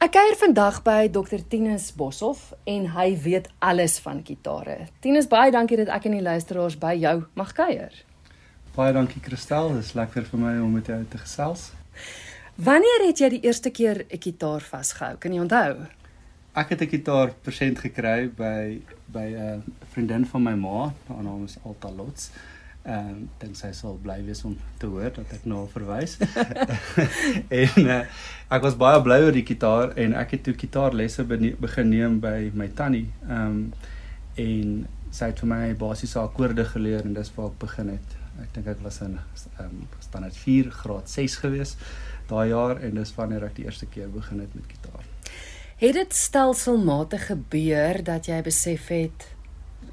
[0.00, 4.86] Ek kuier vandag by Dr Tinus Boshoff en hy weet alles van gitare.
[5.04, 7.92] Tinus, baie dankie dat ek en die luisteraars by jou mag kuier.
[8.72, 11.66] Baie dankie Christel, dit is lekker vir my om met jou te gesels.
[12.56, 15.18] Wanneer het jy die eerste keer 'n gitaar vasgehou?
[15.20, 15.84] Kan jy onthou?
[16.56, 18.80] Ek het 'n gitaar persent gekry by
[19.12, 19.62] by 'n
[19.92, 22.30] vriendin van my ma, haar naam is Alta Lots.
[22.82, 25.72] Ehm um, dink sy sal bly wees om te hoor dat ek na nou haar
[25.74, 26.14] verwys.
[27.62, 27.98] en uh,
[28.56, 32.50] ek was baie bly oor die gitaar en ek het toe gitaarlesse begin neem by
[32.56, 33.10] my tannie.
[33.28, 33.60] Ehm um,
[34.40, 34.72] en
[35.12, 38.16] sy het vir my basiese akkoorde geleer en dis waar ek begin het.
[38.40, 41.74] Ek dink ek was in ehm um, standaard 4 graad 6 gewees
[42.30, 45.04] daai jaar en dis wanneer ek die eerste keer begin het met gitaar.
[45.80, 49.28] Het dit stelselmatig gebeur dat jy besef het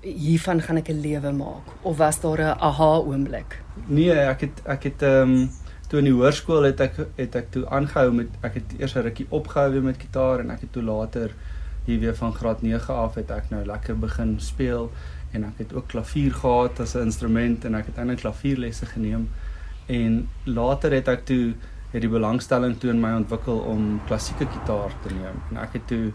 [0.02, 1.66] hiervan gaan ek 'n lewe maak?
[1.82, 3.62] Of was daar 'n aha oomblik?
[3.86, 5.50] Nee, ek het ek het ehm um,
[5.88, 9.02] toe in die hoërskool het ek het ek toe aangehou met ek het eers 'n
[9.02, 11.32] rukkie opgehou weer met gitaar en ek het toe later
[11.86, 14.92] hier weer van graad 9 af het ek nou lekker begin speel
[15.32, 19.30] en ek het ook klavier gehad as 'n instrument en ek het eintlik klavierlesse geneem.
[19.86, 21.54] En later het ek toe
[21.92, 25.38] het die belangstelling toe in my ontwikkel om klassieke gitaar te neem.
[25.52, 26.12] En ek het toe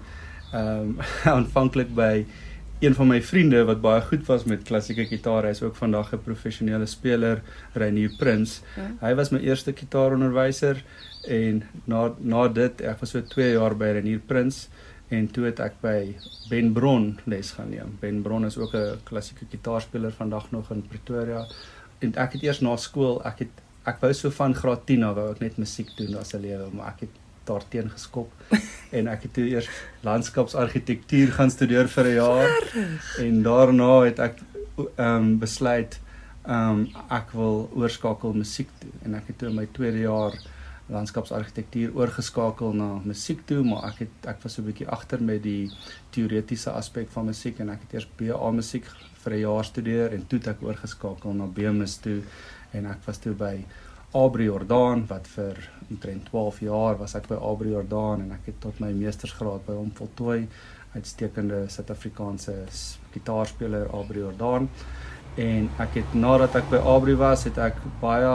[0.53, 0.97] ehm um,
[1.36, 2.27] aanvanklik by
[2.83, 6.12] een van my vriende wat baie goed was met klassieke gitaar, hy is ook vandag
[6.12, 7.42] 'n professionele speler,
[7.75, 8.61] Reinier Prins.
[8.77, 8.88] Ja.
[9.06, 10.83] Hy was my eerste gitaaronderwyser
[11.28, 14.69] en na na dit, ek was so 2 jaar by Reinier Prins
[15.08, 16.16] en toe het ek by
[16.50, 17.97] Ben Bron les gaan neem.
[18.00, 21.47] Ben Bron is ook 'n klassieke gitaarspeler vandag nog in Pretoria.
[22.00, 25.14] En ek het eers na skool, ek het ek wou so van graad 10 af
[25.14, 27.22] wou ek net musiek doen as 'n lewe, maar ek het
[27.53, 28.33] daarteen geskop.
[28.92, 29.69] En ek het eers
[30.05, 32.50] landskapsargitektuur gaan studeer vir 'n jaar.
[32.61, 33.19] Verrig.
[33.19, 34.34] en daarna het ek
[34.97, 36.00] ehm um, besluit
[36.44, 38.91] ehm um, ek wil oorskakel musiek toe.
[39.03, 40.36] En ek het toe in my tweede jaar
[40.92, 45.42] landskapsargitektuur oorgeskakel na musiek toe maar ek het ek was so 'n bietjie agter met
[45.42, 45.70] die
[46.11, 48.84] teoretiese aspek van musiek en ek het eers BA musiek
[49.22, 52.22] vir 'n jaar studeer en toe het ek oorgeskakel na BMus toe.
[52.72, 53.65] En ek was toe by
[54.12, 55.56] Aubrey Jordan wat vir
[55.89, 59.77] omtrent 12 jaar was ek by Aubrey Jordan en ek het tot my meestersgraad by
[59.78, 60.43] hom voltooi.
[60.93, 62.56] Uitstekende Suid-Afrikaanse
[63.15, 64.69] gitaarspeler Aubrey Jordan.
[65.41, 68.34] En ek het nadat ek by Aubrey was, het ek baie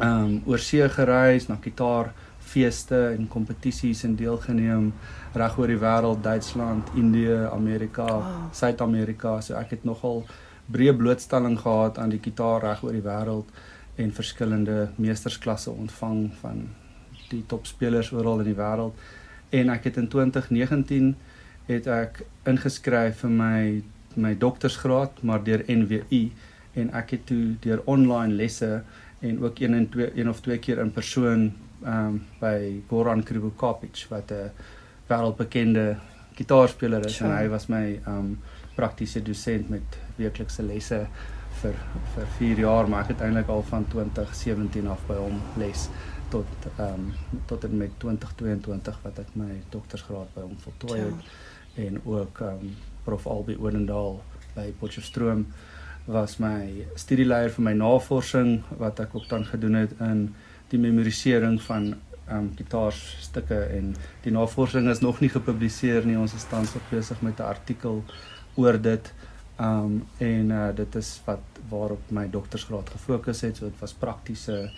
[0.00, 4.90] ehm um, oorsee gereis na gitaarfeeste en kompetisies en deelgeneem
[5.38, 8.08] reg oor die wêreld, Duitsland, Indië, Amerika,
[8.52, 9.38] Suid-Amerika.
[9.40, 10.24] So ek het nogal
[10.66, 13.54] breë blootstelling gehad aan die gitaar reg oor die wêreld
[13.96, 16.68] en verskillende meestersklasse ontvang van
[17.30, 18.94] die topspelers oral in die wêreld.
[19.50, 21.14] En ek het in 2019
[21.66, 23.60] het ek ingeskryf vir my
[24.16, 26.22] my doktorsgraad maar deur NWU
[26.80, 28.80] en ek het toe deur online lesse
[29.20, 31.50] en ook een en twee een of twee keer in persoon
[31.84, 34.50] ehm um, by Goran Krivokapic wat 'n
[35.08, 35.96] wêreldbekende
[36.34, 37.30] gitaarspeler is sure.
[37.30, 38.38] en hy was my ehm um,
[38.74, 41.06] praktiese dosent met weeklikse lesse
[41.62, 41.78] vir
[42.14, 45.88] vir 4 jaar, maar ek het eintlik al van 2017 af by hom les
[46.30, 47.12] tot ehm um,
[47.46, 51.84] tot en met 2022 wat ek my doktorsgraad by hom voltooi het ja.
[51.86, 52.74] en ook ehm um,
[53.04, 54.20] prof Albi Odendaal
[54.54, 55.46] by Potchefstroom
[56.06, 60.26] was my studieleier vir my navorsing wat ek ook dan gedoen het in
[60.72, 61.94] die memorisering van
[62.26, 66.18] ehm um, gitaarstukke en die navorsing is nog nie gepubliseer nie.
[66.18, 68.02] Ons is tans besig met 'n artikel
[68.56, 69.12] oor dit.
[69.60, 73.56] Um en uh dit is wat waarop my doktorsgraad gefokus het.
[73.56, 74.70] So dit was praktiese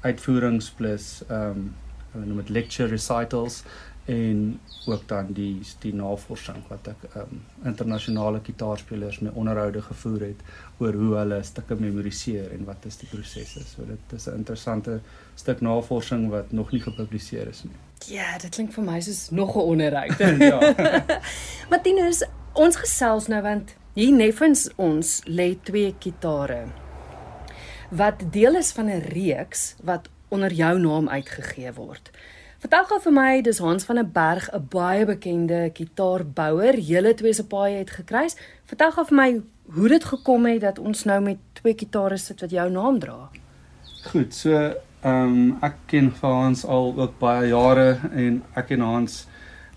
[0.00, 1.74] uitvoerings plus um
[2.12, 3.64] hulle noem dit lecture recitals
[4.04, 10.42] en ook dan die die navorsing wat ek um internasionale gitaarspelers mee onderhoude gevoer het
[10.78, 13.64] oor hoe hulle stukke memoriseer en wat is die prosesse.
[13.64, 15.00] So dit is 'n interessante
[15.34, 17.76] stuk navorsing wat nog nie gepubliseer is nie.
[18.06, 20.18] Ja, dit klink vir my soos nog 'n onderhoud.
[20.52, 20.74] ja.
[21.70, 26.64] Martinus, ons gesels nou want Hier neffens ons lê twee kitare
[27.94, 32.10] wat deel is van 'n reeks wat onder jou naam uitgegee word.
[32.58, 36.78] Vertel gou vir my, dis Hans van der Berg, 'n baie bekende kitaarbouer.
[36.78, 38.36] Julle twee se paai het gekruis.
[38.64, 39.42] Vertel gou vir my
[39.74, 43.30] hoe dit gekom het dat ons nou met twee kitare sit wat jou naam dra.
[44.10, 44.50] Goed, so
[45.02, 49.26] ehm um, ek ken Hans al ook baie jare en ek en Hans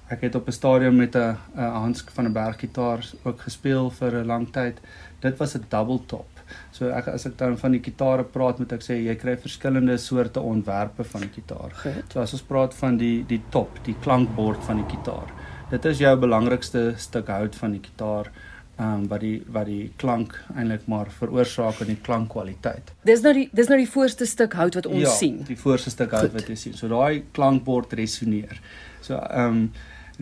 [0.08, 4.12] Ek het op 'n stadium met 'n Hans van der Berg gitaar ook gespeel vir
[4.16, 4.80] 'n lang tyd.
[5.20, 6.28] Dit was 'n double top.
[6.72, 9.98] So ek as ek dan van die gitare praat, moet ek sê jy kry verskillende
[9.98, 11.74] soorte ontwerpe van die gitaar.
[12.14, 15.32] So as ons praat van die die top, die klankbord van die gitaar.
[15.70, 18.32] Dit is jou belangrikste stuk hout van die gitaar
[18.78, 22.92] ehm um, wat die wat die klank eintlik maar veroorsaak in die klankkwaliteit.
[23.10, 25.40] Dis nou die dis nou die voorste stuk hout wat ons ja, sien.
[25.48, 26.76] die voorste stuk hout wat jy sien.
[26.78, 28.62] So daai klankbord resoneer.
[29.08, 29.70] So ehm um,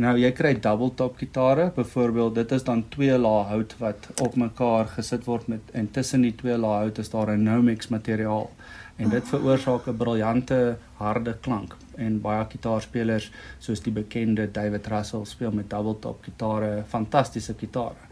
[0.03, 4.33] nou jy kry double top gitare, byvoorbeeld dit is dan twee lae hout wat op
[4.35, 8.49] mekaar gesit word met en tussen die twee lae hout is daar 'n Nomex materiaal.
[8.97, 11.75] En dit veroorsaak 'n briljante harde klank.
[11.95, 18.03] En baie gitaarspelers soos die bekende David Russell speel met double top gitare, fantastiese gitare.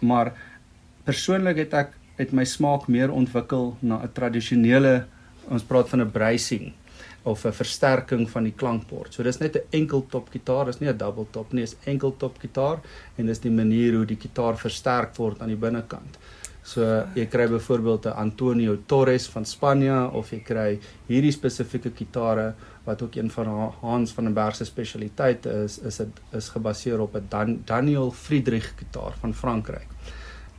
[0.00, 0.32] Maar
[1.04, 5.06] persoonlik het ek het my smaak meer ontwikkel na 'n tradisionele
[5.48, 6.72] ons praat van 'n bracing
[7.22, 9.14] of 'n versterking van die klankbord.
[9.14, 12.16] So dis net 'n enkel top gitaar, dis nie 'n double top nie, dis enkel
[12.16, 12.80] top gitaar
[13.16, 16.18] en dis die manier hoe die gitaar versterk word aan die binnekant.
[16.62, 20.78] So jy kry byvoorbeeld 'n Antonio Torres van Spanje of jy kry
[21.08, 23.46] hierdie spesifieke gitare wat ook een van
[23.80, 28.10] Hans van den Berg se spesialiteite is, is dit is gebaseer op 'n Dan, Daniel
[28.10, 29.88] Friedrich gitaar van Frankryk.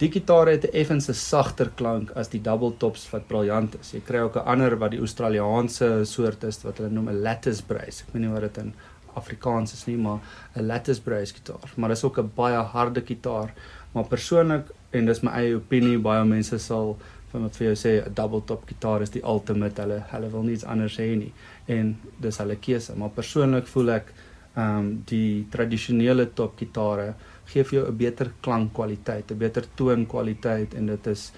[0.02, 3.92] Die gitaar het 'n effens 'n sagter klank as die double tops wat briljant is.
[3.94, 7.64] Jy kry ook 'n ander wat die Australiese soort is wat hulle noem 'n lattice
[7.64, 8.04] brace.
[8.04, 8.74] Ek weet nie wat dit in
[9.14, 10.20] Afrikaans is nie, maar
[10.56, 11.70] 'n lattice brace gitaar.
[11.76, 13.54] Maar dit is ook 'n baie harde gitaar.
[13.92, 16.98] Maar persoonlik en dis my eie opinie, baie mense sal
[17.32, 19.82] van wat vir jou sê 'n double top gitaar is die ultimate.
[19.82, 21.34] Hulle hulle wil niks anders hê nie
[21.68, 22.96] en dis hulle keuse.
[22.96, 24.14] Maar persoonlik voel ek
[24.56, 27.14] ehm um, die tradisionele top gitare
[27.46, 31.32] gee vir jou 'n beter klankkwaliteit, 'n beter toonkwaliteit en dit is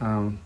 [0.00, 0.38] um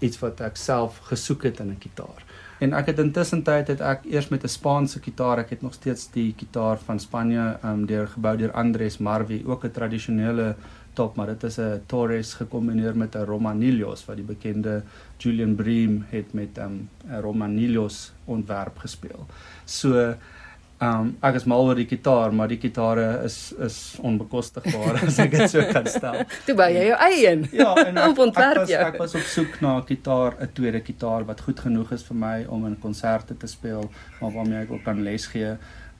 [0.00, 2.24] iets wat ek self gesoek het in 'n gitaar.
[2.58, 5.74] En ek het intussen tyd het ek eers met 'n Spaanse gitaar, ek het nog
[5.74, 10.56] steeds die gitaar van Spanje um deur gebou deur Andres Marvi, ook 'n tradisionele
[10.94, 14.82] top, maar dit is 'n Torres gekombineer met 'n Romanillos wat die bekende
[15.18, 19.26] Julian Bream het met um 'n Romanillos ontwerp gespeel.
[19.64, 20.14] So
[20.76, 25.30] Um ek is mal oor die gitaar, maar die gitare is is onbekostigbaar as ek
[25.32, 26.18] dit so kan stel.
[26.44, 27.44] Toe bou jy jou eie een.
[27.56, 31.24] Ja, en ek, ek was ek was op soek na 'n gitaar, 'n tweede gitaar
[31.24, 33.88] wat goed genoeg is vir my om in konserte te speel,
[34.20, 35.56] maar waarmee ek ook kan les gee.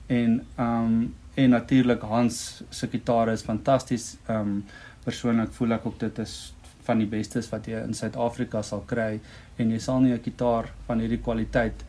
[0.07, 4.17] En um en natuurlik Hans se gitare is fantasties.
[4.29, 4.65] Um
[5.03, 6.53] persoonlik voel ek ook dit is
[6.85, 9.19] van die bestes wat jy in Suid-Afrika sal kry
[9.57, 11.83] en jy sal nie 'n gitaar van hierdie kwaliteit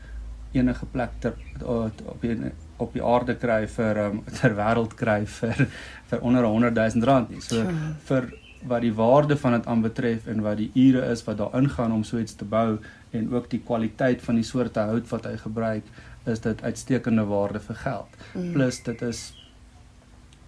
[0.53, 5.67] enige plek ter op die op die aarde kry vir um, ter wêreld kry vir
[6.11, 7.43] vir onder 100 000 rand nie.
[7.45, 7.73] So ja.
[8.09, 8.31] vir
[8.67, 12.05] wat die waarde van dit aanbetref en wat die ure is wat daar ingaan om
[12.05, 12.79] so iets te bou
[13.11, 15.85] en ook die kwaliteit van die soorte hout wat hy gebruik,
[16.27, 18.17] is dit uitstekende waarde vir geld.
[18.35, 18.53] Mm.
[18.53, 19.21] Plus dit is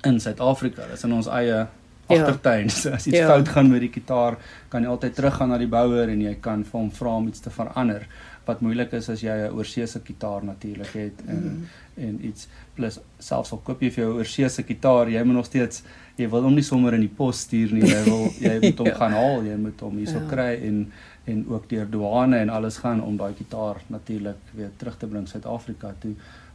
[0.04, 1.68] in Suid-Afrika, dit is in ons eie ja.
[2.08, 2.66] agtertuin.
[2.66, 2.76] Ja.
[2.80, 3.28] So as iets ja.
[3.28, 4.36] fout gaan met die gitaar,
[4.68, 7.46] kan jy altyd teruggaan na die bouer en jy kan vir hom vra om iets
[7.46, 8.08] te verander
[8.46, 11.64] wat moeilik is as jy 'n oorseese gitaar natuurlik het en mm.
[12.06, 15.82] en iets plus selfs al koop jy vir jou oorseese gitaar, jy moet nog steeds
[16.16, 17.86] jy wil hom nie sommer in die pos stuur nie.
[17.88, 18.96] Jy wil jy moet hom ja.
[18.98, 20.28] gaan haal, jy moet hom hierso ja.
[20.34, 20.84] kry en
[21.30, 25.28] en ook deur douane en alles gaan om daai gitaar natuurlik weer terug te bring
[25.28, 26.14] Suid-Afrika toe.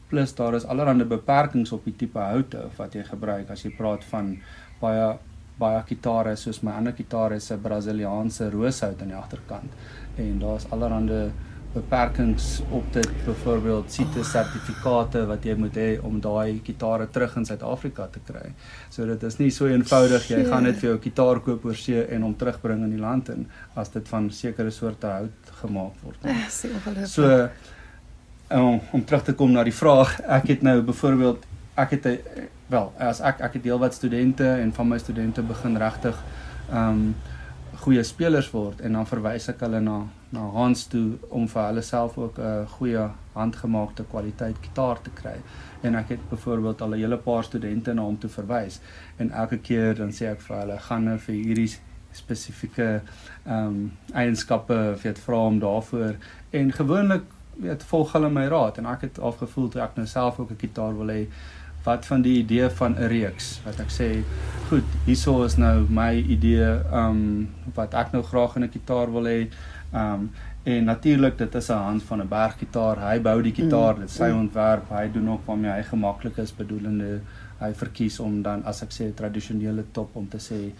[0.09, 4.03] Plus daar is allerlei beperkings op die tipe houte wat jy gebruik as jy praat
[4.09, 4.35] van
[4.81, 5.15] baie
[5.59, 9.71] baie gitare soos my ander gitaar is 'n Brasiliaanse rooshout aan die agterkant
[10.17, 11.31] en daar's allerlei
[11.75, 14.31] beperkings op dit byvoorbeeld CITES oh.
[14.31, 18.53] sertifikate wat jy moet hê om daai gitare terug in Suid-Afrika te kry.
[18.89, 22.05] So dit is nie so eenvoudig jy gaan net vir jou gitaar koop oor see
[22.15, 23.45] en hom terugbring in die land in
[23.75, 26.23] as dit van sekere soorte hout gemaak word.
[26.23, 27.03] Ja, seker.
[27.11, 27.29] So
[28.55, 31.43] om, om terug te kom na die vraag, ek het nou byvoorbeeld
[31.75, 35.41] ek het 'n wel, as ek ek het deel wat studente en van my studente
[35.41, 36.15] begin regtig
[36.71, 37.15] ehm um,
[37.75, 41.81] goeie spelers word en dan verwys ek hulle na na Hans toe om vir hulle
[41.81, 45.35] self ook 'n goeie handgemaakte kwaliteit gitaar te kry.
[45.81, 48.79] En ek het byvoorbeeld al 'n hele paar studente na hom toe verwys
[49.17, 51.75] en elke keer dan sê ek vir hulle gaan nou vir hierdie
[52.11, 53.01] spesifieke
[53.45, 56.15] ehm um, eienskappe weet vra om daarvoor.
[56.49, 57.23] En gewoonlik
[57.55, 60.59] weet volg hulle my raad en ek het afgevoel toe ek nou self ook 'n
[60.59, 61.27] gitaar wil hê
[61.85, 63.61] wat van die idee van 'n reeks?
[63.65, 64.23] Wat ek sê
[64.69, 69.23] goed hierso is nou my idee um wat ek nou graag in 'n gitaar wil
[69.23, 69.47] hê
[69.93, 70.31] um
[70.65, 73.11] en natuurlik dit is 'n hand van 'n berggitaar.
[73.11, 74.39] Hy bou die gitaar mm, dit sy mm.
[74.39, 74.89] ontwerp.
[74.89, 77.21] Hy doen ook waarmee hy gemaklik is bedoelende.
[77.59, 80.71] Hy verkies om dan as ek sê tradisionele top om te sê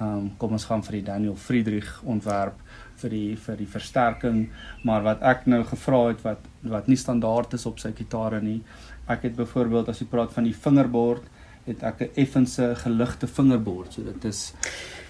[0.00, 2.54] um kom ons gaan vir die Daniel Friedrich ontwerp
[2.96, 4.48] vir die vir die versterking.
[4.82, 8.62] Maar wat ek nou gevra het wat wat nie standaard is op sy gitare nie.
[9.08, 11.22] Ek het byvoorbeeld as jy praat van die vingerbord,
[11.66, 13.92] het ek 'n effense geligte vingerbord.
[13.92, 14.54] So dit is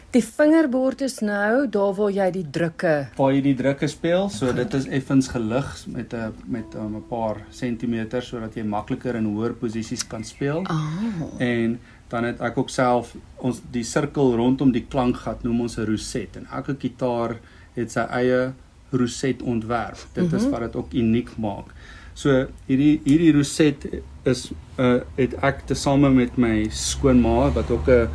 [0.08, 4.30] Die fingerbord is nou daar waar jy die drukke waar jy die drukke speel.
[4.32, 9.14] So dit is effens gelig met 'n met um, 'n paar sentimeter sodat jy makliker
[9.14, 10.64] in hoër posisies kan speel.
[10.64, 11.40] Oh.
[11.40, 15.84] En dan het ek ook self ons die sirkel rondom die klankgat noem ons 'n
[15.84, 17.36] roset en elke kitaar
[17.74, 18.52] het sy eie
[18.90, 19.98] roset ontwerp.
[20.14, 20.38] Dit mm -hmm.
[20.38, 20.50] is mhm.
[20.50, 21.66] wat dit ook uniek maak.
[22.14, 23.86] So hierdie hierdie roset
[24.22, 28.08] is uh het ek tesame met my skoonma wat ook 'n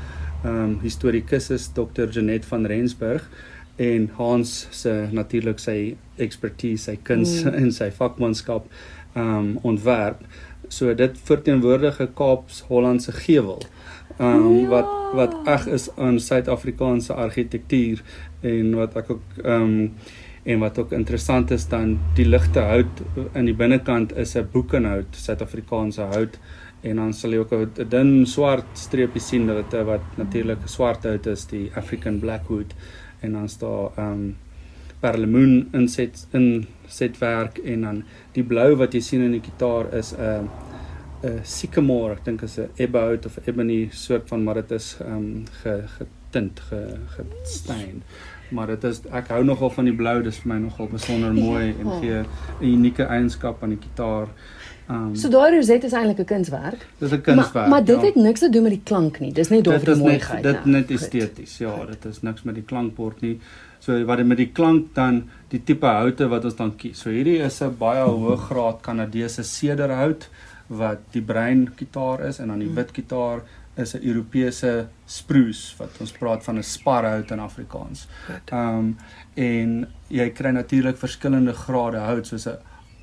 [0.44, 2.10] um historikus is Dr.
[2.12, 3.30] Janet van Rensburg
[3.76, 7.56] en Hans se natuurlik sy expertise, sy kuns mm.
[7.58, 8.68] en sy vakmanskap
[9.20, 10.22] um ontwerp.
[10.70, 13.64] So dit verteenwoordig 'n Kaaps-Hollandse gewel.
[14.20, 14.68] Um ja.
[14.70, 18.02] wat wat eg is aan Suid-Afrikaanse argitektuur
[18.42, 19.94] en wat ek ook um
[20.44, 23.02] en wat ook interessant is dan die ligte hout
[23.34, 26.40] in die binnekant is 'n boekenhout, Suid-Afrikaanse hout
[26.84, 30.68] en dan sal jy ook 'n dun swart streepie sien dat dit wat natuurlik 'n
[30.68, 32.74] swart hout is, die African Blackwood
[33.22, 34.36] en dan staan um
[35.00, 40.14] perlemoen inset in setwerk en dan die blou wat jy sien in die kitaar is
[40.14, 40.44] 'n uh,
[41.24, 45.46] 'n sycamore, ek dink is 'n ebonite of ebony soort van maar dit is um
[45.62, 48.04] ge getint, ge gestain
[48.54, 51.66] maar dit is ek hou nogal van die blou, dis vir my nogal besonder mooi
[51.66, 51.76] ja.
[51.80, 52.28] en gee 'n
[52.74, 54.28] unieke eienskap aan die kitaar.
[54.90, 56.88] Um, so daai roset is eintlik 'n kunswerk.
[57.00, 57.54] Dis 'n kunswerk.
[57.54, 58.06] Maar, maar dit ja.
[58.06, 59.32] het niks te doen met die klank nie.
[59.32, 60.44] Dis net vir die mooiheid.
[60.44, 61.58] Dit net esteties.
[61.58, 61.88] Ja, Goed.
[61.88, 63.40] dit is niks met die klankbord nie.
[63.80, 67.00] So wat met die klank dan die tipe houte wat ons dan kies.
[67.00, 70.30] So hierdie is 'n baie hoë graad Kanadese sederhout
[70.68, 72.76] wat die bruin kitaar is en dan die mm.
[72.76, 73.42] wit kitaar
[73.76, 78.08] is 'n Europese spruce wat ons praat van 'n sparhout in Afrikaans.
[78.46, 78.98] Ehm um,
[79.36, 82.58] en jy kry natuurlik verskillende grade hout soos 'n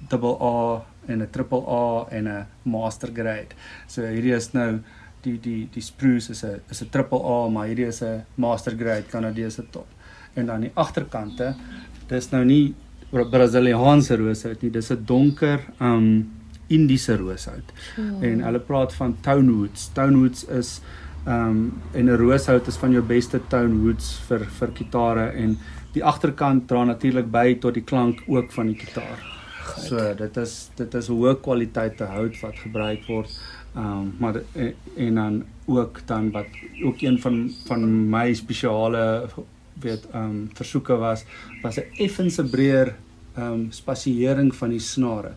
[0.09, 3.55] double A en 'n triple A en 'n master grade.
[3.87, 4.81] So hierdie is nou
[5.23, 8.77] die die die spruce is 'n is 'n triple A, maar hierdie is 'n master
[8.77, 9.87] grade Kanadese top.
[10.35, 11.55] En dan die agterkante,
[12.09, 12.75] dis nou nie
[13.11, 16.31] Braziliaanse rooshout nie, dis 'n donker um,
[16.69, 17.73] Indiese rooshout.
[17.97, 18.23] Hmm.
[18.23, 19.91] En hulle praat van tonewoods.
[19.93, 20.81] Tonewoods is
[21.27, 25.59] um, en 'n rooshout is van jou beste tonewoods vir vir gitare en
[25.93, 29.30] die agterkant dra natuurlik by tot die klank ook van die gitaar.
[29.79, 33.39] So dit is dit is hoë kwaliteit hout wat gebruik word.
[33.75, 36.47] Ehm um, maar en, en dan ook dan wat
[36.85, 39.29] ook een van van my spesiale
[39.81, 41.25] weet ehm um, versoeke was
[41.63, 42.95] was 'n effense breër
[43.35, 45.33] ehm um, spasiering van die snare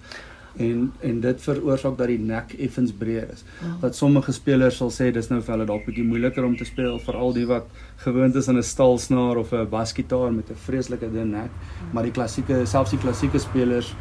[0.57, 3.43] en en dit veroorsaak dat die nek effens breër is.
[3.61, 3.73] Oh.
[3.81, 6.99] Wat sommige spelers sal sê dis nou vir hulle dalk bietjie moeiliker om te speel
[6.99, 7.69] veral die wat
[8.05, 11.93] gewoond is aan 'n stalsnaar of 'n basgitaar met 'n vreeslike dun nek, oh.
[11.93, 13.95] maar die klassieke selfs die klassieke spelers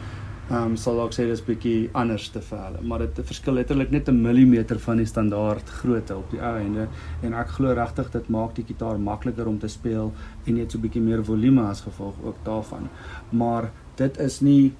[0.51, 3.91] ehm um, sal dalk sê dis bietjie anders te vir hulle, maar dit verskil letterlik
[3.91, 6.89] net 'n millimeter van die standaard grootte op die ou einde
[7.23, 10.13] en ek glo regtig dit maak die gitaar makliker om te speel
[10.47, 12.89] en net so bietjie meer volume as gevolg ook daarvan.
[13.31, 14.73] Maar dit is nie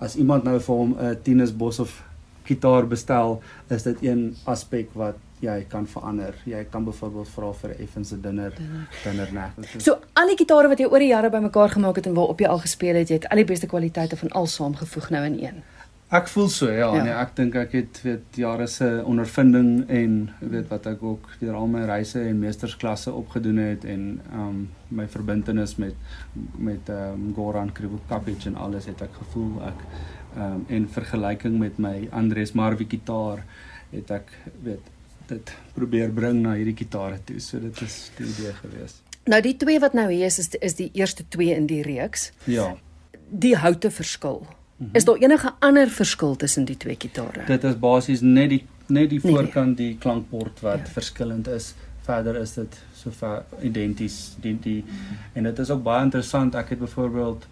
[0.00, 2.02] as iemand nou vir hom 'n Tinus Bos of
[2.44, 3.40] gitaar bestel,
[3.70, 6.34] is dit een aspek wat jy kan verander.
[6.46, 8.52] Jy kan byvoorbeeld vra vir 'n effense dinner
[9.04, 9.52] dinner nek.
[9.78, 12.46] So al die gitare wat jy oor die jare bymekaar gemaak het en waarop jy
[12.46, 15.62] al gespeel het, jy het al die beste kwaliteite van al saamgevoeg nou in een.
[16.12, 17.02] Ek voel so ja, ja.
[17.02, 21.54] nee, ek dink ek het weet jare se ondervinding en weet wat ek ook deur
[21.56, 24.58] al my reise en meestersklasse opgedoen het en um
[24.92, 25.94] my verbintenis met
[26.58, 29.86] met um Goran Krivokapic en alles het ek gevoel ek
[30.36, 33.40] um en vergelyking met my Andres Marvi gitaar
[33.94, 34.36] het ek
[34.68, 34.92] weet
[35.32, 37.40] dit probeer bring na hierdie gitare toe.
[37.40, 39.00] So dit is die idee gewees.
[39.30, 42.30] Nou die twee wat nou hier is is, is die eerste twee in die reeks.
[42.50, 42.72] Ja.
[43.30, 44.42] Die houte verskil.
[44.82, 44.88] -hmm.
[44.92, 47.44] Is daar enige ander verskil tussen die twee gitare?
[47.46, 50.92] Dit is basies net die net die nee, voorkant die klankbord wat ja.
[50.92, 51.72] verskillend is.
[52.02, 56.54] Verder is dit so ver identies die die mm en dit is ook baie interessant.
[56.54, 57.46] Ek het byvoorbeeld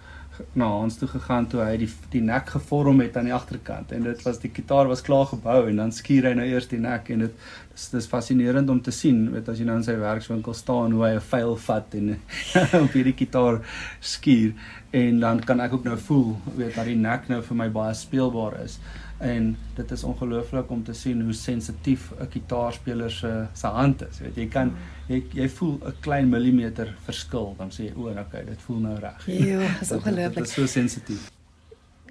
[0.53, 3.93] na Hans toe gegaan toe hy die die nek gevorm het aan die agterkant.
[3.93, 6.81] En dit was die gitaar was klaar gebou en dan skuur hy nou eers die
[6.81, 9.97] nek en dit dis dis fascinerend om te sien weet as jy nou in sy
[10.01, 12.17] werkswinkel staan hoe hy 'n fyl vat en
[12.85, 13.61] op hierdie gitaar
[14.01, 14.53] skuur.
[14.91, 17.95] En dan kan ek ook nou voel weet dat die nek nou vir my baie
[17.95, 18.81] speelbaar is
[19.21, 24.21] en dit is ongelooflik om te sien hoe sensitief 'n gitaarspeler se se hand is
[24.21, 24.73] weet jy kan
[25.09, 28.99] jy jy voel 'n klein millimeter verskil dan sê jy o okay dit voel nou
[28.99, 31.31] reg ja is ongelooflik dit is so sensitief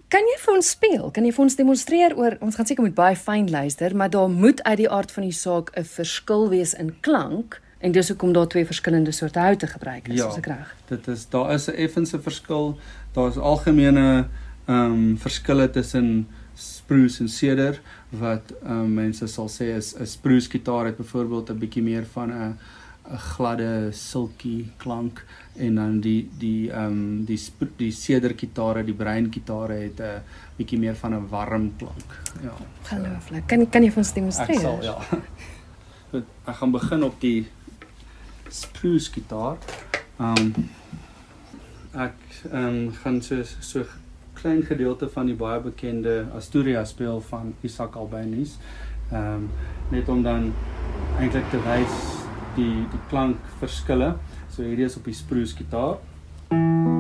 [0.08, 2.96] kan jy vir ons speel kan jy vir ons demonstreer oor ons gaan seker met
[2.96, 6.74] baie fyn luister maar daar moet uit die aard van die saak 'n verskil wees
[6.74, 10.46] in klank En dis hoekom daar twee verskillende soorte houte gebruik is, ja, as ek
[10.52, 10.76] reg.
[10.90, 12.78] Dit is daar is 'n effense verskil.
[13.14, 14.28] Daar is algemene
[14.66, 16.28] ehm um, verskille tussen
[16.90, 17.78] spruce en cedar
[18.10, 22.30] wat um, mense sal sê is 'n spruce gitaar het byvoorbeeld 'n bietjie meer van
[22.32, 22.58] 'n
[23.10, 27.40] 'n gladde silky klank en dan die die ehm um, die
[27.78, 30.22] die sedergitare, die breingitare het 'n
[30.58, 32.10] bietjie meer van 'n warm klank.
[32.42, 32.54] Ja.
[32.84, 33.48] Gelooflik.
[33.48, 34.56] Kan kan jy vir ons demonstreer?
[34.56, 34.98] Ek sal ja.
[36.12, 37.48] Goed, ek gaan begin op die
[38.50, 39.58] spruce gitaar.
[40.20, 40.70] Ehm um,
[41.94, 42.18] ek
[42.52, 43.86] ehm um, gaan so so
[44.42, 48.56] klein gedeelte van die baie bekende Asturia speel van Isaac Albeniz.
[49.12, 49.50] Ehm um,
[49.90, 50.52] net om dan
[51.20, 51.98] eintlik te wys
[52.56, 54.14] die die klankverskille.
[54.50, 55.98] So hierdie is op die spruce gitaar.
[56.52, 56.99] ek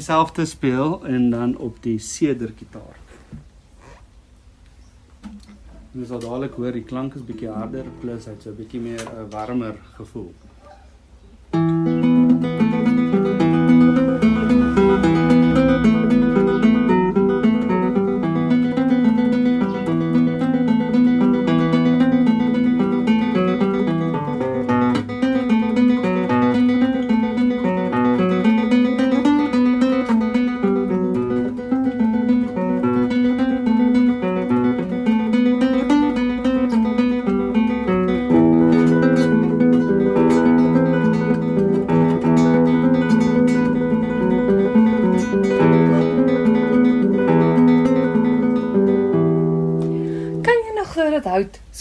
[0.00, 2.96] dieselfde speel en dan op die sedergitaar.
[5.92, 9.02] Jy sal dadelik hoor die klank is bietjie harder plus hy't so 'n bietjie meer
[9.04, 10.32] 'n warmer gevoel.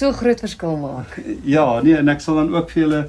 [0.09, 1.17] So groot verskil maak.
[1.55, 3.01] Ja, nee, en ek sal dan ook vir julle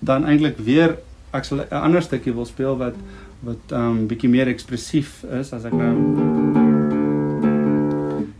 [0.00, 0.96] dan eintlik weer
[1.36, 2.96] ek sal 'n ander stukkie wil speel wat
[3.44, 5.94] wat um bietjie meer ekspressief is as ek nou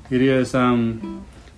[0.08, 0.82] Hierdie is um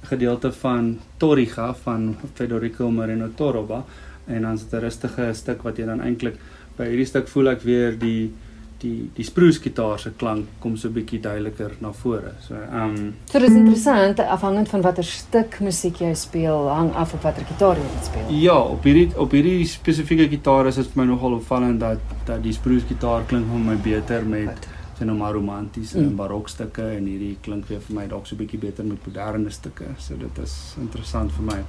[0.09, 3.85] gedeelte van Torriga van Federico Moreno Torroba
[4.27, 6.37] en dan is dit 'n rustige stuk wat jy dan eintlik
[6.77, 8.33] by hierdie stuk voel ek weer die
[8.83, 12.33] die die sproesgitaar se klank kom so 'n bietjie duideliker na vore.
[12.41, 17.15] So ehm um, So dis interessant afhangend van watter stuk musiek jy speel, hang af
[17.15, 18.41] op watter gitaar jy speel.
[18.41, 22.43] Ja, op hierdie op hierdie spesifieke gitaar is dit vir my nogal opvallend dat dat
[22.43, 26.05] die sproesgitaar klink vir my beter met sien nou maar romantiese mm.
[26.05, 29.51] en barokstukke en hierdie klink weer vir my dalk so 'n bietjie beter met moderne
[29.51, 29.95] stukke.
[29.99, 31.61] So dit is interessant vir my.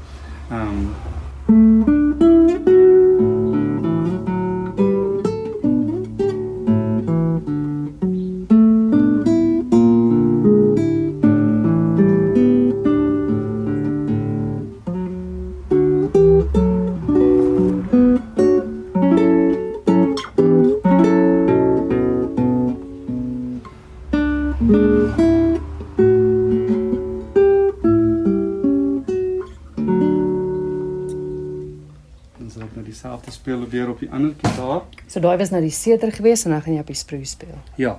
[0.52, 0.96] Ehm um,
[35.20, 37.58] So daai was nou die seter gewees en nou gaan jy op die sproe speel.
[37.76, 37.98] Ja.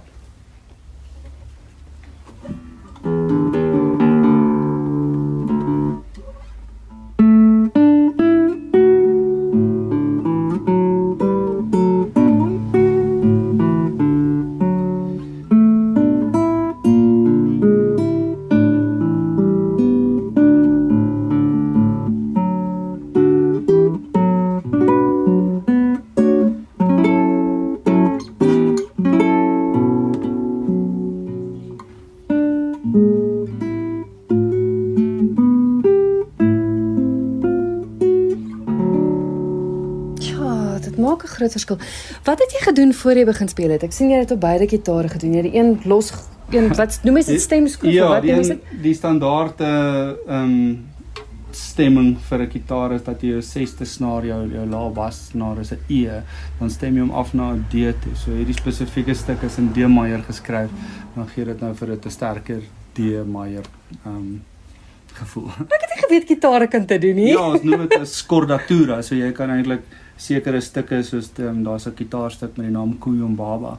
[41.51, 41.79] Groot verskil.
[42.25, 43.83] Wat het jy gedoen voor jy begin speel het?
[43.87, 45.35] Ek sien jy het op beide gitare gedoen.
[45.35, 46.13] Jy het die een los
[46.51, 48.71] een wat noem jy dit stemskroef ja, wat noem jy dit?
[48.83, 50.87] Die standaard ehm um,
[51.51, 55.59] stemming vir 'n gitaar is dat jy jou sesde snaar jou jou lae bas snaar
[55.59, 56.23] is 'n E,
[56.61, 58.15] dan stem jy hom af na 'n D toe.
[58.15, 60.71] So hierdie spesifieke stuk is in D major geskryf.
[61.15, 62.63] Dan gee dit nou vir 'n sterker
[62.95, 63.65] D major
[64.05, 64.43] ehm um,
[65.13, 65.49] gevoel.
[65.49, 67.33] Ek het nie geweet gitare kan dit doen nie.
[67.33, 69.83] Ja, ons noem dit 'n scordatura, so jy kan eintlik
[70.21, 73.79] sekere stukke soos um, daar's 'n gitaarstuk met die naam Kuyombaba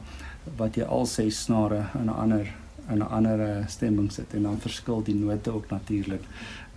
[0.58, 2.46] wat jy al ses snare in 'n ander
[2.90, 6.22] in 'n ander stemming sit en dan verskil die note ook natuurlik.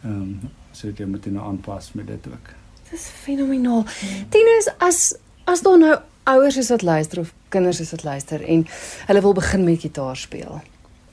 [0.04, 0.40] Ehm um,
[0.72, 2.50] so jy moet dit aanpas met dit ook.
[2.92, 3.86] Dis fenomenaal.
[4.30, 8.66] Tinus as as daar nou ouers is wat luister of kinders is wat luister en
[9.08, 10.62] hulle wil begin met gitaar speel.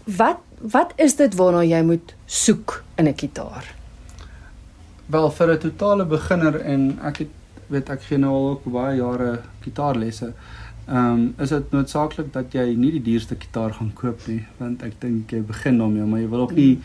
[0.05, 3.75] wat wat is dit waarna jy moet soek in 'n kitaar?
[5.07, 7.29] Wel vir 'n totale beginner en ek het
[7.73, 9.31] weet ek gee nou al ook baie jare
[9.65, 10.33] gitaarlesse.
[10.87, 14.83] Ehm um, is dit noodsaaklik dat jy nie die duurste gitaar gaan koop nie want
[14.83, 16.81] ek dink jy begin daarmee maar jy wil ook nie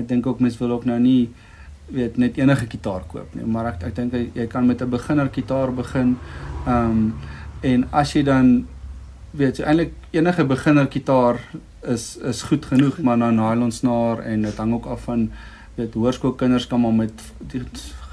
[0.00, 1.30] ek dink ook mens wil ook nou nie
[1.92, 5.28] weet net enige gitaar koop nie maar ek ek dink jy kan met 'n beginner
[5.32, 6.16] gitaar begin.
[6.66, 7.14] Ehm um,
[7.62, 8.66] en as jy dan
[9.30, 11.38] weet jy eintlik enige beginner gitaar
[11.82, 15.30] is is goed genoeg maar na nylon snaar en dit hang ook af van
[15.74, 17.62] weet hoërskoolkinders kan maar met die,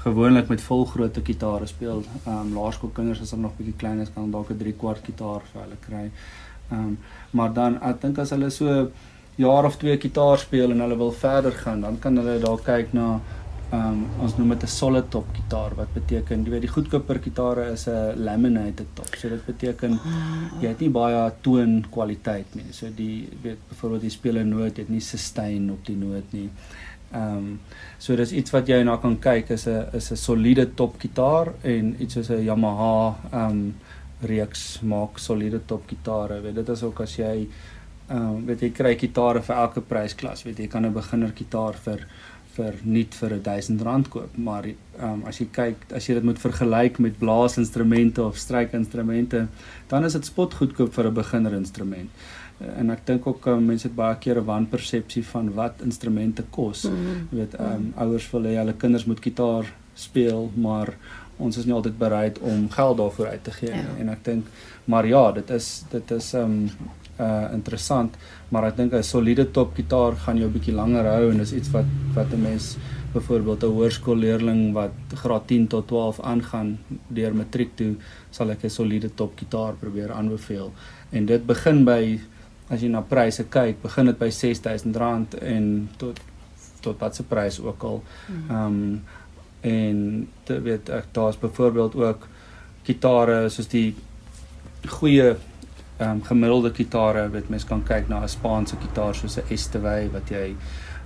[0.02, 2.02] gewoonlik met volgrootte gitare speel.
[2.24, 5.42] Ehm um, laerskoolkinders as hulle nog bietjie klein is kan dalk 'n 3 kwart gitaar
[5.52, 6.06] vir hulle kry.
[6.70, 6.98] Ehm um,
[7.30, 8.90] maar dan ek dink as hulle so
[9.36, 12.92] jaar of twee gitaar speel en hulle wil verder gaan, dan kan hulle dalk kyk
[12.92, 13.20] na
[13.70, 17.18] ehm um, ons noem dit 'n solid top gitaar wat beteken jy weet die goedkoper
[17.26, 19.10] gitare is 'n laminated top.
[19.16, 19.98] So dit beteken
[20.60, 22.72] jy het nie baie toon kwaliteit nie.
[22.72, 26.32] So die weet byvoorbeeld jy speel 'n noot, jy het nie sustain op die noot
[26.32, 26.48] nie.
[26.48, 27.60] Ehm um,
[27.98, 31.52] so dis iets wat jy na kan kyk is 'n is 'n soliede top gitaar
[31.62, 33.74] en iets soos 'n Yamaha ehm um,
[34.22, 36.40] reeks maak soliede top gitare.
[36.40, 37.48] Weet dit is ook as jy
[38.10, 40.44] ehm um, weet jy kry gitare vir elke prysklas.
[40.44, 42.06] Weet jy kan 'n beginner gitaar vir
[42.56, 46.38] vir nuut vir 1000 rand koop, maar um, as jy kyk, as jy dit moet
[46.38, 49.46] vergelyk met blaasinstrumente of strykinstrumente,
[49.88, 52.10] dan is dit spot goedkoop vir 'n beginner instrument.
[52.60, 56.44] Uh, en ek dink ook um, mense het baie keer 'n wanpersepsie van wat instrumente
[56.50, 56.84] kos.
[56.84, 57.28] Mm -hmm.
[57.30, 60.94] Jy weet, um, ouers wil hê hulle kinders moet gitaar speel, maar
[61.38, 63.96] ons is nie altyd bereid om geld daarvoor uit te gee ja.
[63.98, 64.46] en ek dink
[64.90, 66.70] maar ja, dit is dit is um,
[67.20, 68.16] uh interessant,
[68.48, 71.52] maar ek dink 'n soliede top gitaar gaan jou 'n bietjie langer hou en is
[71.52, 72.76] iets wat wat 'n mens
[73.12, 76.78] byvoorbeeld 'n hoërskoolleerling wat graad 10 tot 12 aangaan
[77.08, 77.94] deur matriek toe,
[78.30, 80.72] sal ek 'n soliede top gitaar probeer aanbeveel.
[81.10, 82.20] En dit begin by
[82.70, 86.20] as jy na pryse kyk, begin dit by R6000 en tot
[86.80, 88.02] tot wat se prys ook al.
[88.26, 88.50] Hmm.
[88.50, 89.02] Ehm um,
[89.60, 92.28] en dit weet ek daar's byvoorbeeld ook
[92.82, 93.94] gitare soos die
[94.88, 95.34] goeie
[96.00, 100.10] ehm um, gemiddelde gitare wat mens kan kyk na 'n Spaanse gitaar soos 'n Estevay
[100.10, 100.56] wat jy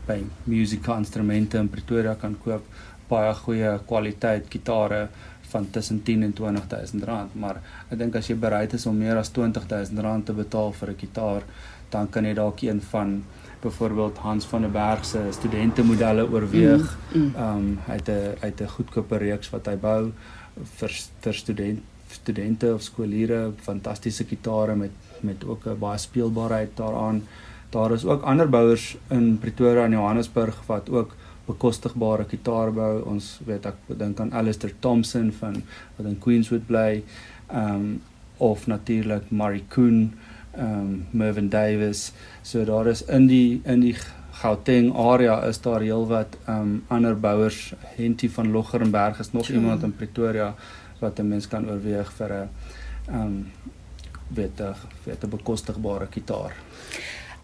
[0.07, 2.63] by Musica Instrumente in Pretoria kan koop
[3.09, 5.09] baie goeie kwaliteit gitare
[5.53, 7.57] van tussen 10 en 20000 rand maar
[7.91, 10.99] ek dink as jy bereid is om meer as 20000 rand te betaal vir 'n
[10.99, 11.43] gitaar
[11.91, 13.25] dan kan jy dalk een van
[13.65, 16.99] byvoorbeeld Hans van der Berg se studente modelle oorweeg.
[17.13, 17.57] Ehm mm, mm.
[17.57, 20.13] um, hy het 'n hy het 'n goedkope reeks wat hy bou
[20.79, 21.83] vir vir studente
[22.15, 24.91] studente of skooliere fantastiese gitare met
[25.25, 27.23] met ook 'n baie speelbaarheid daaraan.
[27.71, 33.03] Daar is ook ander bouers in Pretoria en Johannesburg wat ook bekostigbare gitare bou.
[33.03, 35.63] Ons weet ek dink aan Alistair Thompson van
[35.97, 37.03] wat in Queenswood bly.
[37.47, 38.03] Ehm um,
[38.37, 40.15] of natuurlik Murray Coon,
[40.51, 42.13] ehm um, Mervyn Davis.
[42.43, 43.97] So daar is in die in die
[44.35, 47.75] Gauteng area is daar heelwat ehm um, ander bouers.
[47.97, 49.55] Henty van Loggerenberg is nog ja.
[49.55, 50.55] iemand in Pretoria
[51.05, 52.49] wat 'n mens kan oorweeg vir 'n
[53.09, 53.53] ehm um,
[54.35, 56.53] weet 'n weet 'n bekostigbare gitaar.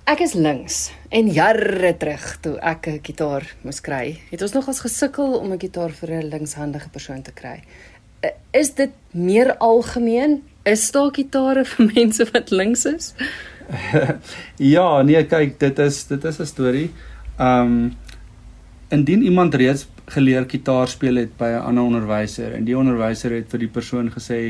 [0.04, 4.80] Ek is links en jare terug toe ek 'n gitaar moes kry, het ons nogals
[4.80, 7.62] gesukkel om 'n gitaar vir 'n linkshandige persoon te kry.
[8.52, 10.42] Is dit meer algemeen?
[10.64, 13.14] Is daar gitare vir mense wat links is?
[14.74, 16.90] ja, nee, kyk, dit is dit is 'n storie.
[17.38, 17.96] Ehm um,
[18.88, 23.48] indien iemand reeds geleer gitaar speel het by 'n ander onderwyser en die onderwyser het
[23.50, 24.40] vir die persoon gesê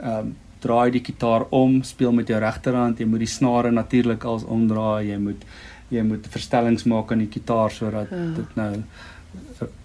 [0.00, 4.24] ehm um, draai die gitaar om, speel met jou regterhand, jy moet die snare natuurlik
[4.24, 5.44] als omdraai, jy moet
[5.92, 8.22] jy moet verstellings maak aan die gitaar sodat ja.
[8.36, 8.70] dit nou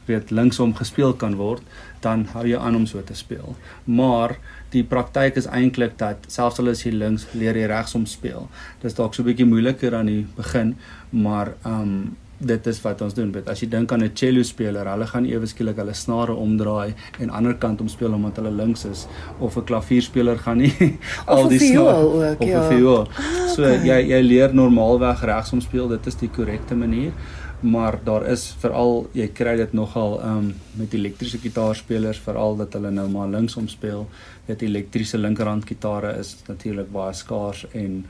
[0.05, 1.62] weet linksom gespeel kan word,
[2.01, 3.55] dan hou jy aan om so te speel.
[3.86, 4.36] Maar
[4.73, 8.47] die praktyk is eintlik dat selfs al is jy links, leer jy regsom speel.
[8.82, 10.75] Dit is dalk so 'n bietjie moeiliker aan die begin,
[11.10, 13.32] maar ehm um, dit is wat ons doen.
[13.52, 17.30] As jy dink aan 'n cello speler, hulle gaan ewe skielik hulle snare omdraai en
[17.30, 19.08] ander kant om speel omdat hulle links is
[19.39, 20.73] of 'n klavierspeler gaan nie
[21.25, 22.67] al die snare ook, of 'n ja.
[22.69, 23.08] viool.
[23.08, 23.84] Ah, so okay.
[23.84, 27.12] jy jy leer normaalweg regsom speel, dit is die korrekte manier.
[27.60, 32.91] Maar daar is veral jy kry dit nogal um met elektriese gitaarspelers veral dat hulle
[32.91, 34.08] nou maar linksom speel.
[34.48, 38.06] Dit elektriese linkerhand gitare is natuurlik baie skaars en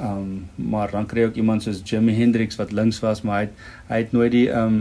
[0.00, 3.44] um, maar dan kry jy ook iemand soos Jimi Hendrix wat links was, maar hy
[3.46, 4.80] het, hy het nooit die um,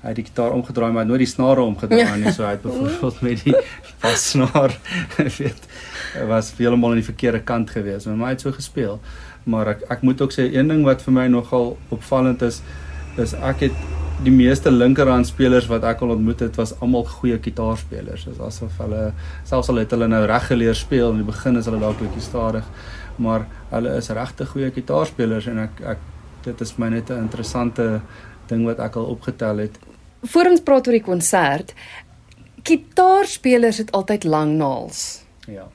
[0.00, 2.32] hy het die gitaar omgedraai maar nooit die snare omgedraai nie.
[2.32, 3.56] So hy het byvoorbeeld met die
[4.02, 4.76] bassnaar
[5.40, 5.66] weet
[6.28, 8.06] was heeltemal aan die verkeerde kant gewees.
[8.06, 9.00] Maar hy het so gespeel.
[9.44, 12.62] Maar ek ek moet ook sê een ding wat vir my nogal opvallend is
[13.18, 13.72] is ek het
[14.22, 18.24] die meeste linkerhand spelers wat ek al ontmoet het was almal goeie gitaarspelers.
[18.24, 19.12] Dit is asof hulle
[19.48, 22.22] selfs al het hulle nou reg geleer speel in die begin is hulle dalk bietjie
[22.22, 22.66] stadig
[23.20, 26.04] maar hulle is regtig goeie gitaarspelers en ek ek
[26.44, 28.00] dit is my net 'n interessante
[28.48, 29.78] ding wat ek al opgetel het.
[30.22, 31.74] Voor ons praat oor die konsert,
[32.62, 35.22] Gitaarspelers het altyd lang naels.
[35.46, 35.68] Ja.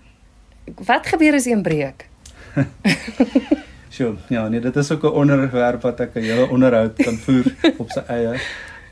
[0.85, 2.09] Wat gebeur as een breek?
[3.95, 7.45] Sjoe, ja, nee, dit is ook 'n onderwerp wat ek 'n hele onderhoud kan voer
[7.81, 8.39] op sy eie.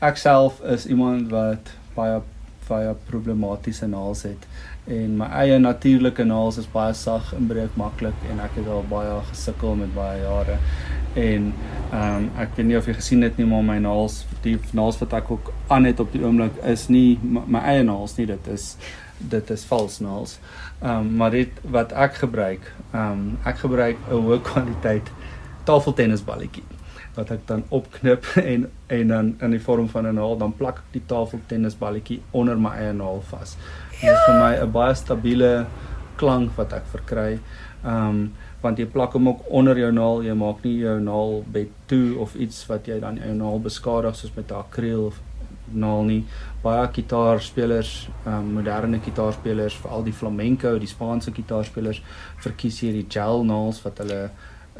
[0.00, 2.20] Ek self is iemand wat baie
[2.68, 4.46] baie problematiese naels het
[4.86, 8.84] en my eie natuurlike naels is baie sag en breek maklik en ek het al
[8.88, 10.56] baie gesukkel met baie jare.
[11.14, 11.52] En
[11.92, 14.98] ehm um, ek weet nie of jy gesien het nie maar my naels, die naels
[14.98, 18.26] wat ek ook aan het op die oomblik is nie my, my eie naels nie,
[18.26, 18.76] dit is
[19.18, 20.38] dit is vals naels.
[20.82, 25.12] Ehm um, maar dit wat ek gebruik, ehm um, ek gebruik 'n hoë kwaliteit
[25.64, 26.64] tafeltennisballetjie
[27.14, 30.78] wat ek dan opknip en en dan in die vorm van 'n naald dan plak
[30.78, 33.56] ek die tafeltennisballetjie onder my eie naald vas.
[34.00, 35.66] Dit is vir my 'n baie stabiele
[36.16, 37.38] klank wat ek verkry.
[37.84, 38.32] Ehm um,
[38.64, 42.16] want jy plak hom ook onder jou naal, jy maak nie jou naal bed toe
[42.24, 45.20] of iets wat jy dan jou naal beskadig soos met 'n akriel of
[45.72, 46.24] naal nie.
[46.62, 52.02] Baie gitaarspelers, ehm um, moderne gitaarspelers, veral die flamenco, die Spaanse gitaarspelers
[52.44, 54.30] verkies hierdie gel naals wat hulle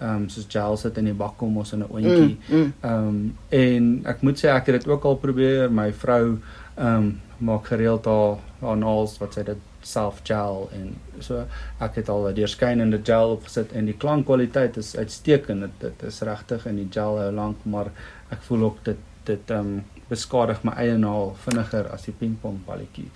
[0.01, 2.39] ehm um, soos gel sit in die bak kom ons in 'n oontjie.
[2.49, 2.73] Mm, mm.
[2.81, 5.71] Ehm mm, um, en ek moet sê ek het dit ook al probeer.
[5.71, 6.39] My vrou
[6.77, 11.45] ehm um, maak gereeld haar haar naals wat sy dit self gel en so
[11.85, 15.61] ek het al 'n deurskynende gel opgesit en die klankkwaliteit is uitstekend.
[15.61, 17.91] Dit, dit is regtig in die gel hou lank, maar
[18.31, 22.59] ek voel ook dit dit ehm um, beskadig my eie naal vinniger as die pingpong
[22.67, 23.09] balletjie.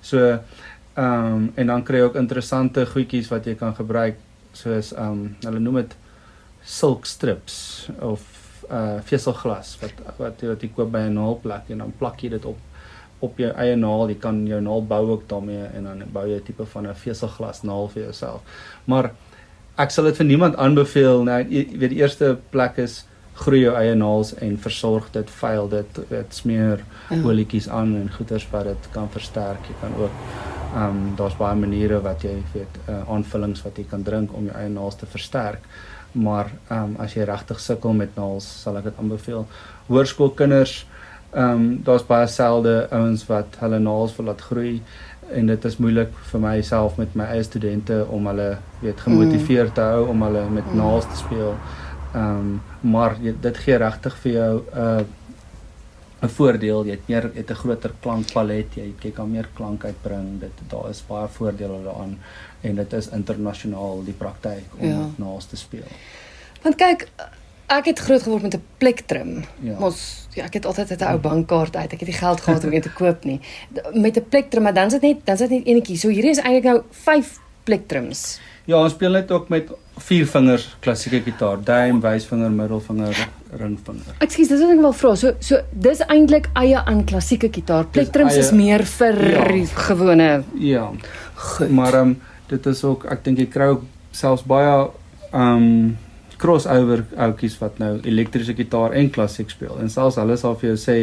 [0.00, 0.18] So
[0.96, 4.16] ehm um, en dan kry jy ook interessante goedjies wat jy kan gebruik
[4.52, 5.96] soos ehm um, hulle noem dit
[6.62, 8.22] silk strips of
[8.70, 12.30] uh veselglas wat wat jy wat jy koop by 'n naalplek en dan plak jy
[12.30, 12.58] dit op
[13.18, 14.08] op jou eie naal.
[14.08, 16.94] Jy kan jou naal bou ook daarmee en dan bou jy 'n tipe van 'n
[16.94, 18.40] veselglas naal vir jouself.
[18.84, 19.10] Maar
[19.78, 23.74] ek sal dit vir niemand aanbeveel nou jy weet die eerste plek is groei jou
[23.74, 27.16] eie naels en versorg dit, veil dit, dit smeer ja.
[27.24, 29.60] olietjies aan en goeters wat dit kan versterk.
[29.68, 30.10] Jy kan ook
[30.74, 34.44] ehm um, daar's baie maniere wat jy weet uh, aanvullings wat jy kan drink om
[34.44, 35.62] jou eie naels te versterk
[36.16, 39.44] maar ehm um, as jy regtig sukkel met naels, sal ek dit aanbeveel.
[39.88, 40.86] Hoërskoolkinders
[41.32, 44.82] ehm um, daar's baie selde ouens wat hulle naels wil laat groei
[45.30, 49.80] en dit is moeilik vir myself met my eie studente om hulle weet gemotiveer te
[49.80, 50.76] hou om hulle met mm.
[50.76, 51.54] naels te speel.
[52.14, 55.04] Ehm um, maar jy, dit gee regtig vir jou 'n uh,
[56.22, 56.86] 'n voordeel.
[56.86, 60.40] Jy het meer het 'n groter klankpalet, jy, jy kan meer klank uitbring.
[60.40, 62.18] Dit daar is baie voordele daaraan
[62.60, 65.08] en dit is internasionaal die praktyk om ja.
[65.16, 65.90] naas te speel.
[66.62, 67.08] Want kyk,
[67.66, 69.44] ek het groot geword met 'n plektrum.
[69.60, 69.78] Ja.
[69.78, 71.92] Mos ja, ek het altyd 'n ou bankkaart uit.
[71.92, 73.40] Ek het nie geld gehad om een te koop nie.
[73.92, 75.96] Met 'n plektrum, maar dan is dit net dan is dit net enetjie.
[75.96, 78.40] So hierdie is eintlik nou 5 plektrums.
[78.64, 84.16] Ja, ons speel net ook met vier vingers klassieke gitaar, duim, wysvinger, middelvinger, ringvinger.
[84.18, 85.14] Ekskuus, dis wat ek wil vra.
[85.14, 87.86] So so dis eintlik eie aan klassieke gitaar.
[87.94, 90.30] Plektrums is meer vir ja, gewone.
[90.58, 90.90] Ja.
[91.34, 91.70] Goed.
[91.70, 94.88] Maar ehm um, dit is ook ek dink jy kry ook selfs baie
[95.32, 95.96] ehm um,
[96.36, 99.78] crossover oudjies wat nou elektriese gitaar en klassiek speel.
[99.80, 100.96] En selfs hulle sal vir jou sê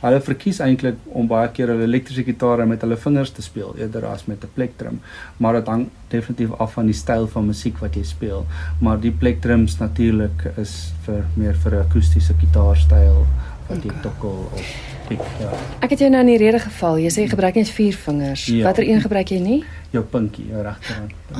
[0.00, 4.06] hulle verkies eintlik om baie keer hulle elektriese gitaar met hulle vingers te speel eerder
[4.10, 5.00] as met 'n plektrum.
[5.38, 8.46] Maar dit hang definitief af van die styl van musiek wat jy speel.
[8.80, 13.26] Maar die plektrums natuurlik is vir meer vir 'n akoestiese gitaarstyl
[13.68, 14.66] wat jy tokkel of
[15.08, 15.20] pick.
[15.40, 15.50] Ja.
[15.80, 16.98] Ek het jou nou in die rede geval.
[16.98, 18.46] Jy sê jy gebruik net vier vingers.
[18.46, 18.64] Ja.
[18.64, 19.64] Watter een gebruik jy nie?
[19.90, 21.12] Jou pinkie, jou regterhand.
[21.34, 21.38] Oh.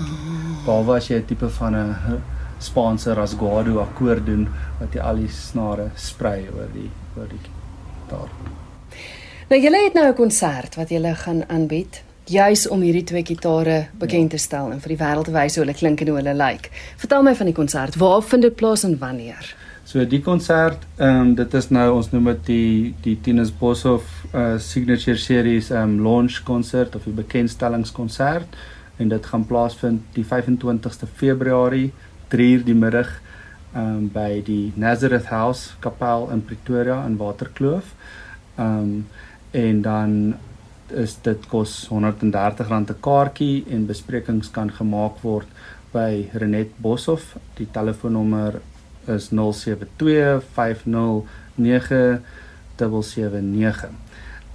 [0.64, 2.22] Behalwe as jy 'n tipe van 'n
[2.61, 4.49] Spaanse rasguado akkoord doen
[4.81, 8.31] wat jy al die snare sprei oor die oor die gitaar.
[9.51, 13.88] Nou julle het nou 'n konsert wat julle gaan aanbied juis om hierdie twee gitare
[13.99, 16.35] bekend te stel en vir die wêreld te wys hoe hulle klink en hoe hulle
[16.35, 16.70] lyk.
[16.96, 17.96] Vertel my van die konsert.
[17.96, 19.55] Waar vind dit plaas en wanneer?
[19.85, 24.05] So die konsert, ehm um, dit is nou ons noem dit die die Tinus Boshoff
[24.33, 28.61] uh, signature series ehm um, launch konsert of die bekendstellingskonsert
[28.99, 31.90] en dit gaan plaasvind die 25ste Februarie
[32.30, 33.10] 3uur die middag
[33.74, 37.94] um by die Nazareth House kapel in Pretoria in Waterkloof.
[38.58, 39.06] Um
[39.50, 40.34] en dan
[40.94, 45.48] is dit kos R130 'n kaartjie en besprekings kan gemaak word
[45.92, 47.36] by Renet Boshoff.
[47.54, 48.60] Die telefoonnommer
[49.06, 52.22] is 072 509
[52.76, 53.90] 779.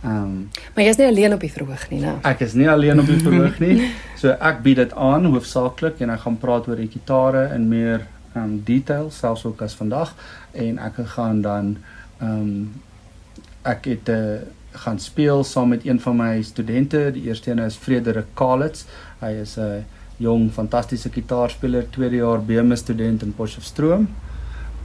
[0.06, 2.16] Ehm um, Maar jy is nie alleen op die verhoog nie, né?
[2.22, 3.92] Ek is nie alleen op die verhoog nie.
[4.22, 8.06] So ek bied dit aan hoofsaaklik en ek gaan praat oor die gitare in meer
[8.36, 10.14] ehm um, detail selfs ook as vandag
[10.54, 11.78] en ek gaan dan
[12.20, 12.54] ehm um,
[13.66, 14.42] ek het 'n uh, eh,
[14.86, 17.12] gaan speel saam met een van my studente.
[17.14, 18.86] Die eerste een is Frederik Kalitz.
[19.20, 19.86] Hy is 'n
[20.18, 24.08] jong fantastiese gitaarspeler, tweede jaar BM student in Potchefstroom.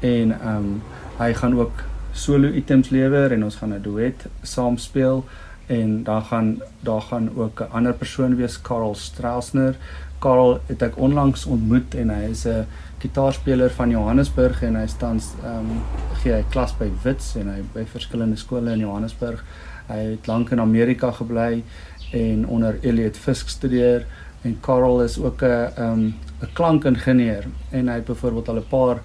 [0.01, 0.83] en ehm um,
[1.19, 5.25] hy gaan ook solo items lewer en ons gaan 'n duet saam speel
[5.67, 9.77] en dan gaan daar gaan ook 'n ander persoon wees Karl Strausner.
[10.19, 12.67] Karl het ek onlangs ontmoet en hy is 'n
[12.99, 15.83] gitaarspeler van Johannesburg en hy staan ehm um,
[16.23, 19.45] gee hy klas by Wits en hy by verskillende skole in Johannesburg.
[19.87, 21.63] Hy het lank in Amerika gebly
[22.13, 24.07] en onder Elliot Fisk studeer
[24.43, 28.69] en Karl is ook 'n ehm um, 'n klankingenieur en hy het byvoorbeeld al 'n
[28.69, 29.03] paar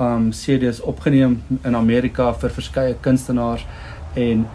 [0.00, 3.66] um CD's opgeneem in Amerika vir verskeie kunstenaars
[4.14, 4.46] en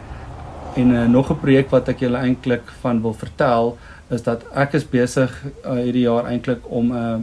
[0.76, 3.78] en uh, nog 'n projek wat ek julle eintlik van wil vertel
[4.10, 5.32] is dat ek is besig
[5.66, 7.18] uh, hierdie jaar eintlik om 'n uh,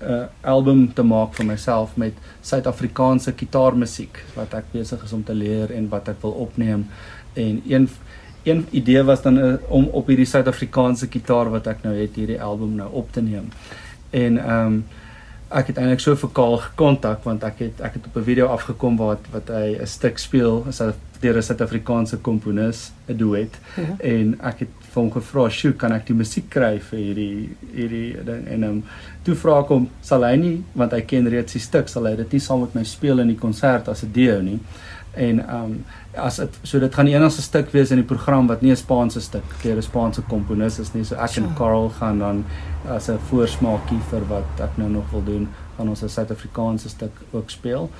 [0.00, 5.24] 'n uh, album te maak vir myself met Suid-Afrikaanse kitaarmusiek wat ek besig is om
[5.24, 6.86] te leer en wat ek wil opneem
[7.34, 7.88] en een
[8.42, 12.42] een idee was dan uh, om op hierdie Suid-Afrikaanse kitaar wat ek nou het hierdie
[12.42, 13.50] album nou op te neem.
[14.10, 14.84] En ehm um,
[15.50, 18.46] ek het eintlik so vir Kaal gekontak want ek het ek het op 'n video
[18.46, 23.58] afgekom wat wat hy 'n stuk speel is 'n deur 'n Suid-Afrikaanse komponis 'n duet
[23.76, 23.96] ja.
[23.98, 28.24] en ek het vir hom gevra, "Sjoe, kan ek die musiek kry vir hierdie hierdie
[28.24, 28.84] ding?" En hom um,
[29.22, 32.16] toe vra ek hom, "Sal hy nie want hy ken reeds die stuk, sal hy
[32.16, 34.58] dit nie saam met my speel in die konsert as 'n deo nie?"
[35.12, 38.46] En ehm um, as dit so dit gaan die enigste stuk wees in die program
[38.46, 41.04] wat nie 'n Spaanse stuk deur 'n Spaanse komponis is nie.
[41.04, 42.44] So ek en Karl gaan dan
[42.88, 47.12] as 'n voorsmaakie vir wat ek nou nog wil doen, gaan ons 'n Suid-Afrikaanse stuk
[47.30, 47.90] ook speel.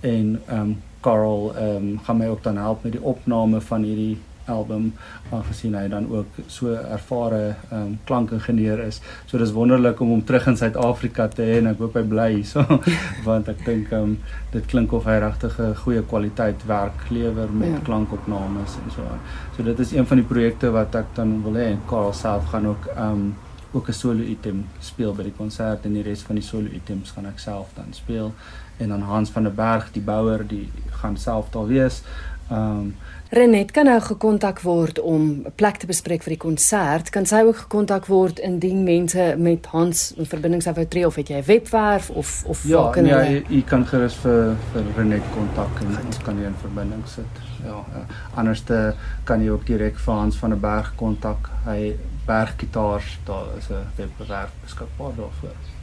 [0.00, 3.82] En ehm um, Karl ehm um, gaan my ook dan help met die opname van
[3.82, 4.18] hierdie
[4.48, 4.92] album
[5.30, 9.00] aangesien hy dan ook so ervare um, klankingenieur is.
[9.26, 12.28] So dis wonderlik om hom terug in Suid-Afrika te hê en ek hoop hy bly
[12.36, 12.64] hierso
[13.28, 14.16] want ek dink um,
[14.52, 17.82] dit klink of hy regtig 'n goeie kwaliteit werk lewer met ja.
[17.84, 19.20] klankopnames en so aan.
[19.56, 22.48] So dit is een van die projekte wat ek dan wil hê en Karl self
[22.54, 23.28] gaan ook um
[23.72, 27.10] ook 'n solo item speel by die konsert en die res van die solo items
[27.10, 28.32] gaan ek self dan speel
[28.78, 32.02] en dan Hans van der Berg die bouer die gaan self daar wees.
[32.50, 32.96] Um
[33.30, 37.10] Renet kan nou gekontak word om 'n plek te bespreek vir die konsert.
[37.10, 41.14] Kan sy ook gekontak word indien mense met Hans in verbinding sou wou tree of
[41.14, 44.84] het jy 'n webwerf of of ja, nee, jy Ja, jy kan gerus vir vir
[44.96, 47.34] Renet kontak en ons kan jy in verbinding sit.
[47.64, 48.06] Ja, ja.
[48.34, 51.50] anderste kan jy ook direk vir Hans van der Berg kontak.
[51.64, 55.77] Hy berg gitaars, daar is 'n webwerf beskikbaar daarvoor.